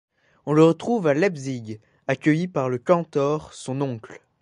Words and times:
On 0.47 0.53
le 0.53 0.63
retrouve 0.63 1.05
à 1.05 1.13
Leipzig 1.13 1.79
accueilli 2.07 2.47
par 2.47 2.69
le 2.69 2.79
cantor, 2.79 3.53
son 3.53 3.81
oncle. 3.81 4.19